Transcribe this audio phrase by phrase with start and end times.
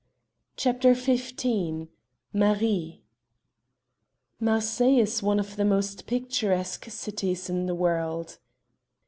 [0.57, 1.87] CHAPTER XV
[2.33, 3.03] "MARIE"
[4.39, 8.39] Marseilles is one of the most picturesque cities in the world.